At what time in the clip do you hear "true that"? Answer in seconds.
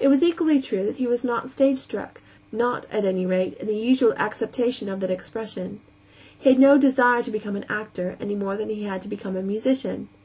0.60-0.96